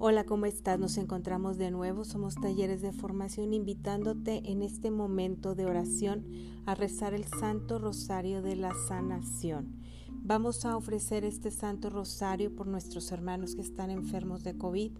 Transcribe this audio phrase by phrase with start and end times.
[0.00, 0.78] Hola, ¿cómo estás?
[0.78, 2.02] Nos encontramos de nuevo.
[2.02, 6.24] Somos talleres de formación invitándote en este momento de oración
[6.64, 9.76] a rezar el Santo Rosario de la Sanación.
[10.10, 14.92] Vamos a ofrecer este Santo Rosario por nuestros hermanos que están enfermos de COVID,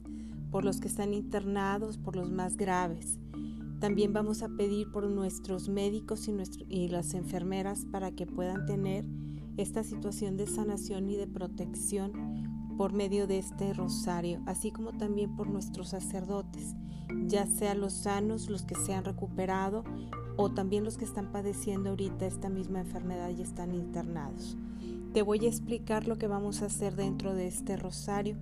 [0.50, 3.18] por los que están internados, por los más graves.
[3.80, 6.28] También vamos a pedir por nuestros médicos
[6.68, 9.04] y, las enfermeras para que puedan tener
[9.56, 12.12] esta situación de sanación y de protección
[12.76, 16.74] por medio de este rosario, así como también por nuestros sacerdotes,
[17.26, 19.84] ya sea los sanos, los que se han recuperado
[20.36, 24.56] o también los que están padeciendo ahorita esta misma enfermedad y están internados.
[25.12, 28.36] Te voy a explicar lo que vamos a hacer dentro de este rosario.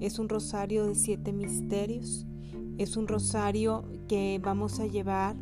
[0.00, 2.26] Es un rosario de siete misterios.
[2.78, 5.36] Es un rosario que vamos a llevar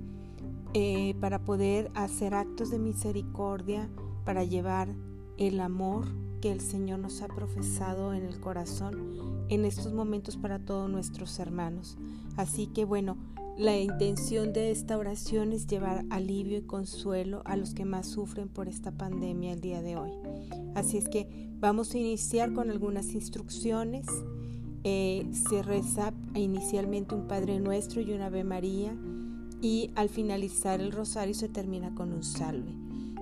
[0.75, 3.89] eh, para poder hacer actos de misericordia,
[4.25, 4.95] para llevar
[5.39, 6.07] el amor,
[6.41, 9.17] que el Señor nos ha profesado en el corazón
[9.49, 11.97] en estos momentos para todos nuestros hermanos.
[12.37, 13.17] Así que bueno,
[13.57, 18.49] la intención de esta oración es llevar alivio y consuelo a los que más sufren
[18.49, 20.13] por esta pandemia el día de hoy.
[20.75, 24.07] Así es que vamos a iniciar con algunas instrucciones.
[24.85, 28.97] Eh, se reza inicialmente un Padre Nuestro y una Ave María
[29.61, 32.75] y al finalizar el rosario se termina con un salve.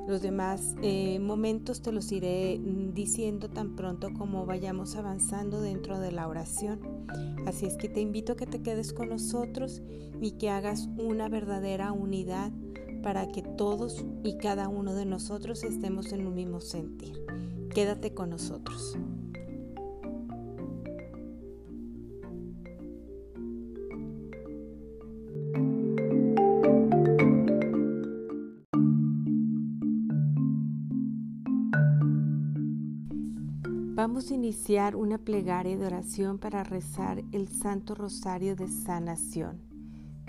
[0.07, 5.99] Los demás eh, momentos te los iré mm, diciendo tan pronto como vayamos avanzando dentro
[5.99, 6.81] de la oración.
[7.47, 9.83] Así es que te invito a que te quedes con nosotros
[10.21, 12.53] y que hagas una verdadera unidad
[13.03, 17.21] para que todos y cada uno de nosotros estemos en un mismo sentir.
[17.71, 18.97] Quédate con nosotros.
[33.97, 39.63] Vamos a iniciar una plegaria de oración para rezar el Santo Rosario de Sanación.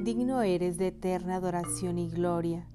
[0.01, 2.65] Digno eres de eterna adoración y gloria.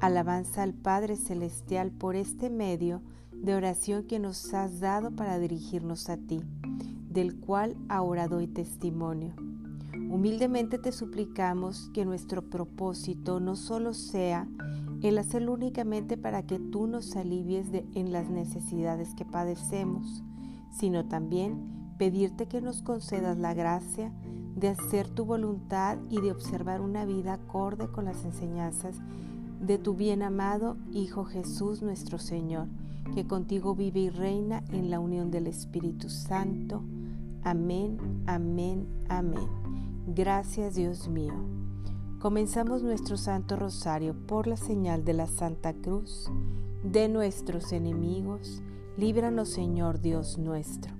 [0.00, 3.02] Alabanza al Padre Celestial por este medio
[3.34, 6.40] de oración que nos has dado para dirigirnos a ti,
[7.10, 9.34] del cual ahora doy testimonio.
[9.92, 14.48] Humildemente te suplicamos que nuestro propósito no solo sea
[15.02, 20.22] el hacerlo únicamente para que tú nos alivies de, en las necesidades que padecemos,
[20.70, 24.12] sino también pedirte que nos concedas la gracia
[24.56, 28.96] de hacer tu voluntad y de observar una vida acorde con las enseñanzas
[29.60, 32.68] de tu bien amado Hijo Jesús nuestro Señor,
[33.14, 36.82] que contigo vive y reina en la unión del Espíritu Santo.
[37.42, 39.48] Amén, amén, amén.
[40.06, 41.34] Gracias Dios mío.
[42.18, 46.30] Comenzamos nuestro Santo Rosario por la señal de la Santa Cruz
[46.82, 48.62] de nuestros enemigos
[49.00, 50.92] Líbranos, Señor Dios nuestro.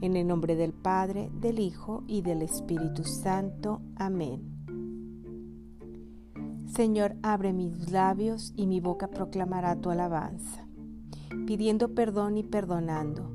[0.00, 3.80] En el nombre del Padre, del Hijo y del Espíritu Santo.
[3.94, 4.42] Amén.
[6.66, 10.66] Señor, abre mis labios y mi boca proclamará tu alabanza,
[11.46, 13.30] pidiendo perdón y perdonando.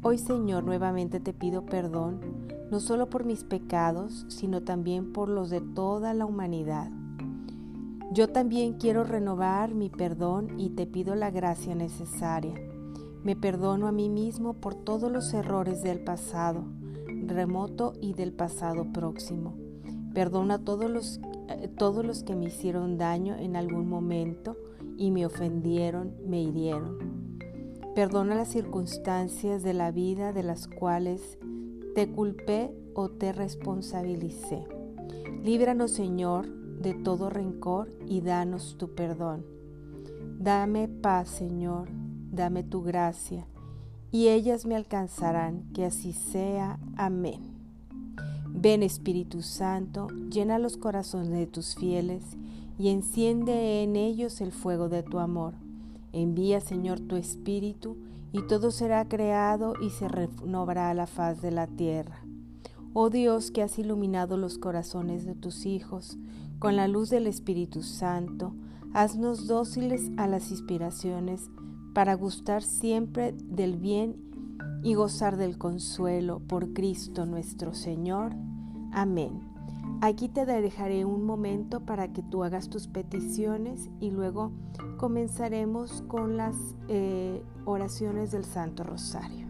[0.00, 2.20] Hoy, Señor, nuevamente te pido perdón,
[2.70, 6.88] no solo por mis pecados, sino también por los de toda la humanidad.
[8.12, 12.69] Yo también quiero renovar mi perdón y te pido la gracia necesaria
[13.22, 16.64] me perdono a mí mismo por todos los errores del pasado,
[17.26, 19.54] remoto y del pasado próximo.
[20.14, 24.56] Perdono a todos los, eh, todos los que me hicieron daño en algún momento
[24.96, 27.38] y me ofendieron, me hirieron.
[27.94, 31.38] Perdona las circunstancias de la vida de las cuales
[31.94, 34.64] te culpé o te responsabilicé.
[35.42, 36.48] Líbranos, Señor,
[36.80, 39.44] de todo rencor y danos tu perdón.
[40.38, 41.88] Dame paz, Señor,
[42.30, 43.46] dame tu gracia,
[44.12, 46.78] y ellas me alcanzarán, que así sea.
[46.96, 47.40] Amén.
[48.48, 52.22] Ven Espíritu Santo, llena los corazones de tus fieles,
[52.78, 55.54] y enciende en ellos el fuego de tu amor.
[56.12, 57.96] Envía, Señor, tu Espíritu,
[58.32, 62.24] y todo será creado y se renovará la faz de la tierra.
[62.92, 66.18] Oh Dios, que has iluminado los corazones de tus hijos
[66.58, 68.52] con la luz del Espíritu Santo,
[68.92, 71.48] haznos dóciles a las inspiraciones
[71.94, 74.16] para gustar siempre del bien
[74.82, 78.34] y gozar del consuelo por Cristo nuestro Señor.
[78.92, 79.40] Amén.
[80.02, 84.52] Aquí te dejaré un momento para que tú hagas tus peticiones y luego
[84.96, 86.56] comenzaremos con las
[86.88, 89.49] eh, oraciones del Santo Rosario.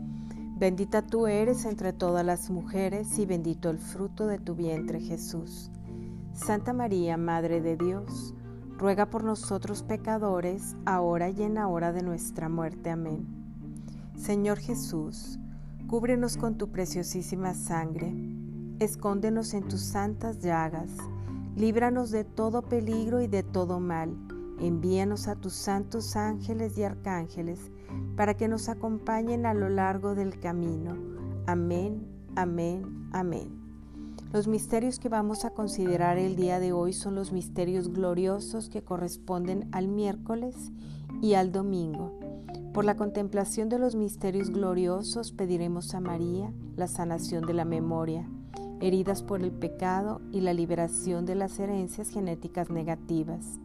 [0.61, 5.71] Bendita tú eres entre todas las mujeres y bendito el fruto de tu vientre Jesús.
[6.35, 8.35] Santa María, Madre de Dios,
[8.77, 12.91] ruega por nosotros pecadores, ahora y en la hora de nuestra muerte.
[12.91, 13.25] Amén.
[14.15, 15.39] Señor Jesús,
[15.87, 18.13] cúbrenos con tu preciosísima sangre,
[18.77, 20.91] escóndenos en tus santas llagas,
[21.55, 24.15] líbranos de todo peligro y de todo mal
[24.61, 27.71] Envíanos a tus santos ángeles y arcángeles
[28.15, 30.95] para que nos acompañen a lo largo del camino.
[31.47, 32.05] Amén,
[32.35, 33.61] amén, amén.
[34.31, 38.81] Los misterios que vamos a considerar el día de hoy son los misterios gloriosos que
[38.81, 40.71] corresponden al miércoles
[41.21, 42.17] y al domingo.
[42.73, 48.29] Por la contemplación de los misterios gloriosos pediremos a María la sanación de la memoria,
[48.79, 53.59] heridas por el pecado y la liberación de las herencias genéticas negativas.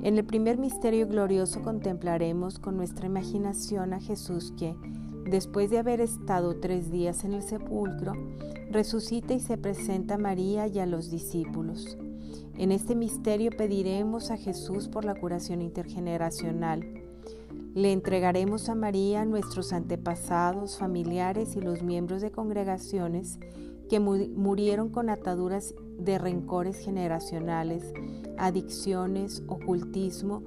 [0.00, 4.76] En el primer misterio glorioso contemplaremos con nuestra imaginación a Jesús que,
[5.24, 8.12] después de haber estado tres días en el sepulcro,
[8.70, 11.98] resucita y se presenta a María y a los discípulos.
[12.56, 16.84] En este misterio pediremos a Jesús por la curación intergeneracional.
[17.74, 23.38] Le entregaremos a María nuestros antepasados, familiares y los miembros de congregaciones
[23.88, 27.92] que murieron con ataduras de rencores generacionales,
[28.36, 30.42] adicciones, ocultismo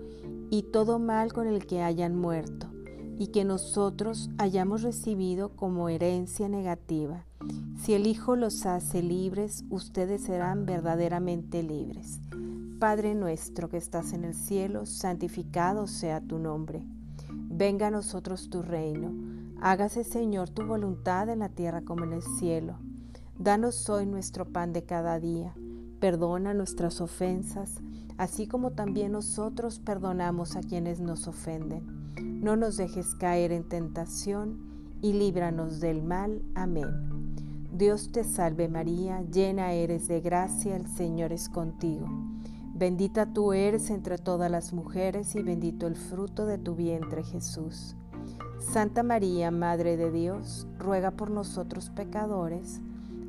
[0.49, 2.67] y todo mal con el que hayan muerto
[3.17, 7.25] y que nosotros hayamos recibido como herencia negativa.
[7.83, 12.19] Si el Hijo los hace libres, ustedes serán verdaderamente libres.
[12.79, 16.83] Padre nuestro que estás en el cielo, santificado sea tu nombre.
[17.29, 19.13] Venga a nosotros tu reino.
[19.61, 22.77] Hágase Señor tu voluntad en la tierra como en el cielo.
[23.43, 25.55] Danos hoy nuestro pan de cada día.
[25.99, 27.81] Perdona nuestras ofensas,
[28.15, 31.81] así como también nosotros perdonamos a quienes nos ofenden.
[32.39, 34.59] No nos dejes caer en tentación
[35.01, 36.43] y líbranos del mal.
[36.53, 37.33] Amén.
[37.73, 42.05] Dios te salve María, llena eres de gracia, el Señor es contigo.
[42.75, 47.95] Bendita tú eres entre todas las mujeres y bendito el fruto de tu vientre Jesús.
[48.59, 52.81] Santa María, Madre de Dios, ruega por nosotros pecadores,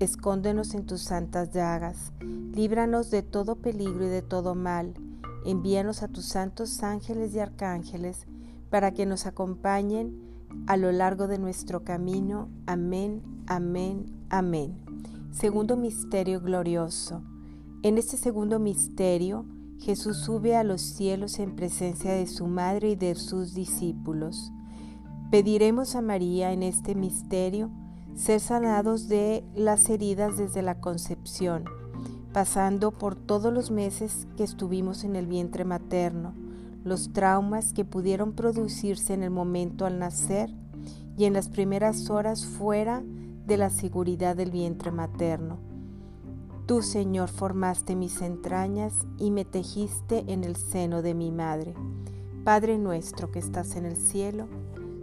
[0.00, 2.14] Escóndenos en tus santas llagas,
[2.54, 4.94] líbranos de todo peligro y de todo mal.
[5.44, 8.26] Envíanos a tus santos ángeles y arcángeles
[8.70, 10.18] para que nos acompañen
[10.66, 12.48] a lo largo de nuestro camino.
[12.64, 14.74] Amén, amén, amén.
[15.32, 17.22] Segundo misterio glorioso.
[17.82, 19.44] En este segundo misterio,
[19.80, 24.50] Jesús sube a los cielos en presencia de su madre y de sus discípulos.
[25.30, 27.70] Pediremos a María en este misterio
[28.14, 31.64] ser sanados de las heridas desde la concepción,
[32.32, 36.34] pasando por todos los meses que estuvimos en el vientre materno,
[36.84, 40.50] los traumas que pudieron producirse en el momento al nacer
[41.16, 43.02] y en las primeras horas fuera
[43.46, 45.58] de la seguridad del vientre materno.
[46.66, 51.74] Tú, Señor, formaste mis entrañas y me tejiste en el seno de mi madre.
[52.44, 54.46] Padre nuestro que estás en el cielo,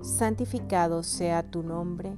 [0.02, 2.18] santificado sea tu nombre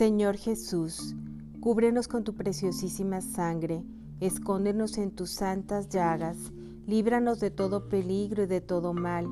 [0.00, 1.14] Señor Jesús,
[1.60, 3.84] cúbrenos con tu preciosísima sangre,
[4.20, 6.38] escóndenos en tus santas llagas,
[6.86, 9.28] líbranos de todo peligro y de todo mal,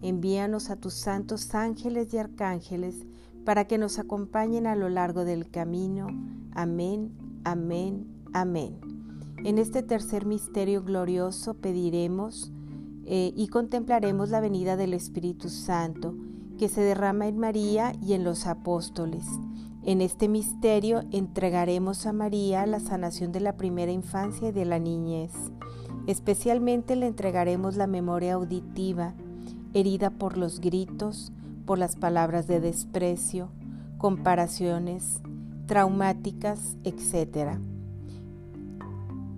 [0.00, 3.04] envíanos a tus santos ángeles y arcángeles,
[3.44, 6.06] para que nos acompañen a lo largo del camino.
[6.52, 7.10] Amén,
[7.42, 8.78] amén, amén.
[9.38, 12.52] En este tercer misterio glorioso pediremos
[13.06, 16.14] eh, y contemplaremos la venida del Espíritu Santo,
[16.60, 19.24] que se derrama en María y en los apóstoles.
[19.84, 24.78] En este misterio entregaremos a María la sanación de la primera infancia y de la
[24.78, 25.32] niñez.
[26.06, 29.14] Especialmente le entregaremos la memoria auditiva,
[29.74, 31.32] herida por los gritos,
[31.66, 33.50] por las palabras de desprecio,
[33.98, 35.20] comparaciones
[35.66, 37.58] traumáticas, etc.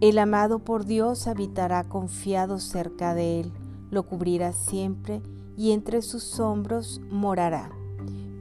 [0.03, 3.53] El amado por Dios habitará confiado cerca de él,
[3.91, 5.23] lo cubrirá siempre
[5.57, 7.71] y entre sus hombros morará.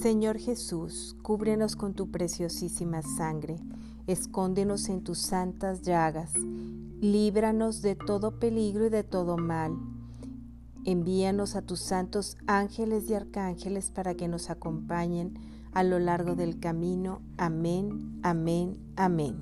[0.00, 3.56] Señor Jesús, cúbrenos con tu preciosísima sangre,
[4.06, 6.32] escóndenos en tus santas llagas,
[7.00, 9.76] líbranos de todo peligro y de todo mal
[10.88, 15.34] Envíanos a tus santos ángeles y arcángeles para que nos acompañen
[15.74, 17.20] a lo largo del camino.
[17.36, 19.36] Amén, amén, amén.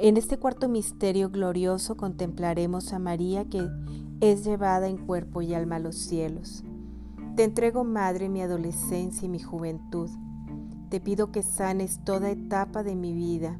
[0.00, 3.68] En este cuarto misterio glorioso contemplaremos a María que
[4.22, 6.64] es llevada en cuerpo y alma a los cielos.
[7.36, 10.08] Te entrego, Madre, mi adolescencia y mi juventud.
[10.88, 13.58] Te pido que sanes toda etapa de mi vida,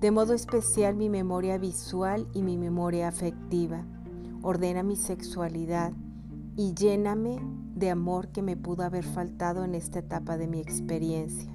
[0.00, 3.84] de modo especial mi memoria visual y mi memoria afectiva
[4.42, 5.92] ordena mi sexualidad
[6.56, 7.38] y lléname
[7.74, 11.52] de amor que me pudo haber faltado en esta etapa de mi experiencia.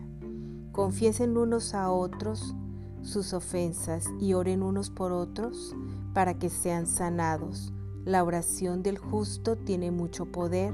[0.71, 2.55] Confiesen unos a otros
[3.01, 5.75] sus ofensas y oren unos por otros
[6.13, 7.73] para que sean sanados.
[8.05, 10.73] La oración del justo tiene mucho poder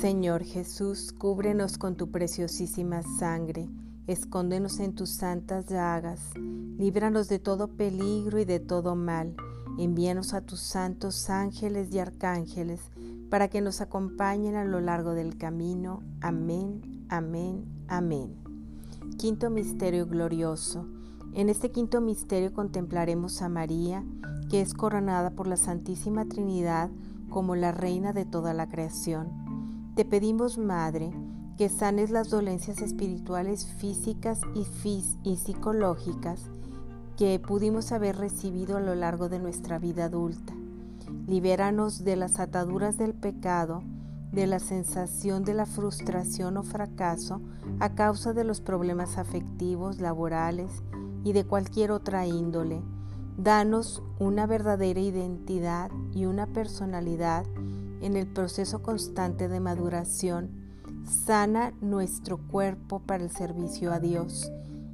[0.00, 3.68] Señor Jesús, cúbrenos con tu preciosísima sangre,
[4.06, 6.20] escóndenos en tus santas llagas,
[6.78, 9.34] líbranos de todo peligro y de todo mal,
[9.78, 12.80] envíanos a tus santos ángeles y arcángeles,
[13.28, 16.02] para que nos acompañen a lo largo del camino.
[16.22, 18.36] Amén, amén, amén.
[19.18, 20.86] Quinto Misterio Glorioso.
[21.34, 24.02] En este quinto misterio contemplaremos a María,
[24.48, 26.88] que es coronada por la Santísima Trinidad
[27.28, 29.39] como la Reina de toda la creación.
[30.00, 31.12] Te pedimos, Madre,
[31.58, 34.64] que sanes las dolencias espirituales, físicas y,
[35.24, 36.40] y psicológicas
[37.18, 40.54] que pudimos haber recibido a lo largo de nuestra vida adulta.
[41.26, 43.82] Libéranos de las ataduras del pecado,
[44.32, 47.42] de la sensación de la frustración o fracaso
[47.78, 50.82] a causa de los problemas afectivos, laborales
[51.24, 52.80] y de cualquier otra índole.
[53.36, 57.44] Danos una verdadera identidad y una personalidad
[58.00, 60.50] en el proceso constante de maduración,
[61.04, 64.50] sana nuestro cuerpo para el servicio a Dios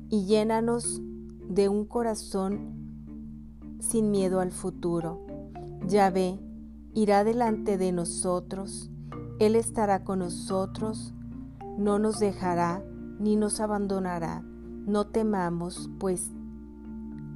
[0.09, 1.01] y llénanos
[1.49, 2.87] de un corazón
[3.81, 5.25] sin miedo al futuro.
[5.87, 6.39] Yahvé
[6.95, 8.91] irá delante de nosotros,
[9.39, 11.15] Él estará con nosotros,
[11.79, 12.83] no nos dejará
[13.19, 14.43] ni nos abandonará.
[14.87, 16.31] No temamos, pues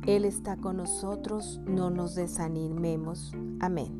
[0.06, 3.33] Él está con nosotros, no nos desanimemos.
[3.61, 4.00] Amén.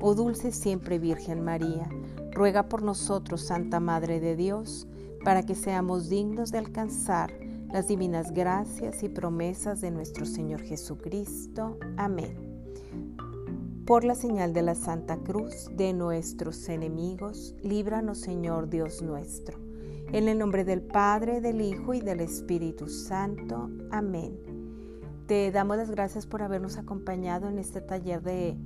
[0.00, 1.88] oh dulce siempre Virgen María.
[2.32, 4.86] Ruega por nosotros, Santa Madre de Dios,
[5.24, 7.32] para que seamos dignos de alcanzar
[7.72, 11.78] las divinas gracias y promesas de nuestro Señor Jesucristo.
[11.96, 12.52] Amén.
[13.86, 19.58] Por la señal de la Santa Cruz de nuestros enemigos, líbranos Señor Dios nuestro.
[20.12, 23.70] En el nombre del Padre, del Hijo y del Espíritu Santo.
[23.90, 24.38] Amén.
[25.26, 28.56] Te damos las gracias por habernos acompañado en este taller de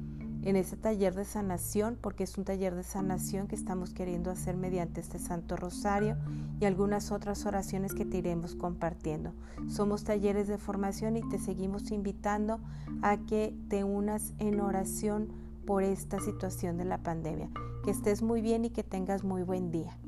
[0.47, 4.57] en este taller de sanación, porque es un taller de sanación que estamos queriendo hacer
[4.57, 6.17] mediante este Santo Rosario
[6.61, 9.33] y algunas otras oraciones que te iremos compartiendo.
[9.67, 12.61] Somos talleres de formación y te seguimos invitando
[13.03, 15.33] a que te unas en oración
[15.67, 17.51] por esta situación de la pandemia.
[17.85, 19.99] Que estés muy bien y que tengas muy buen día.